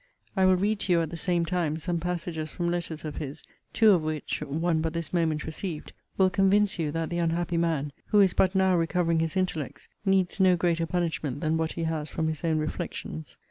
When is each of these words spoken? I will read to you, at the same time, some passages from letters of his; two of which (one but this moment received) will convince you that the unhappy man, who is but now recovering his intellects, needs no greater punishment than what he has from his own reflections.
I 0.35 0.47
will 0.47 0.55
read 0.55 0.79
to 0.79 0.91
you, 0.93 1.01
at 1.01 1.11
the 1.11 1.15
same 1.15 1.45
time, 1.45 1.77
some 1.77 1.99
passages 1.99 2.49
from 2.49 2.71
letters 2.71 3.05
of 3.05 3.17
his; 3.17 3.43
two 3.71 3.91
of 3.91 4.01
which 4.01 4.41
(one 4.41 4.81
but 4.81 4.93
this 4.93 5.13
moment 5.13 5.43
received) 5.45 5.93
will 6.17 6.31
convince 6.31 6.79
you 6.79 6.89
that 6.93 7.11
the 7.11 7.19
unhappy 7.19 7.57
man, 7.57 7.91
who 8.07 8.19
is 8.19 8.33
but 8.33 8.55
now 8.55 8.75
recovering 8.75 9.19
his 9.19 9.37
intellects, 9.37 9.89
needs 10.03 10.39
no 10.39 10.55
greater 10.55 10.87
punishment 10.87 11.39
than 11.39 11.55
what 11.55 11.73
he 11.73 11.83
has 11.83 12.09
from 12.09 12.29
his 12.29 12.43
own 12.43 12.57
reflections. 12.57 13.37